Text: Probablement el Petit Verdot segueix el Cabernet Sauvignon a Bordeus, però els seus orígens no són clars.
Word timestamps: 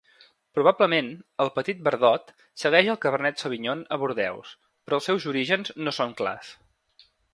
Probablement 0.59 1.09
el 1.43 1.51
Petit 1.57 1.83
Verdot 1.87 2.33
segueix 2.63 2.89
el 2.93 2.99
Cabernet 3.03 3.43
Sauvignon 3.43 3.83
a 3.85 3.99
Bordeus, 4.05 4.55
però 4.89 4.99
els 5.01 5.11
seus 5.11 5.29
orígens 5.33 5.75
no 5.87 5.95
són 5.99 6.17
clars. 6.23 6.51